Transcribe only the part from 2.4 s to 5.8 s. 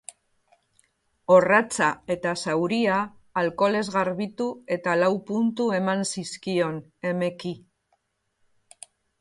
zauria alkoholez garbitu eta lau puntu